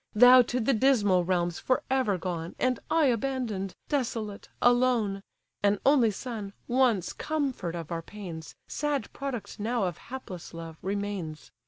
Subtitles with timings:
[0.15, 2.55] Thou to the dismal realms for ever gone!
[2.57, 5.21] And I abandon'd, desolate, alone!
[5.61, 11.51] An only son, once comfort of our pains, Sad product now of hapless love, remains!